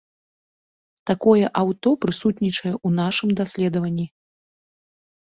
Такое 1.09 1.43
аўто 1.61 1.89
прысутнічае 2.05 2.71
ў 2.71 2.95
нашым 3.01 3.29
даследаванні. 3.43 4.07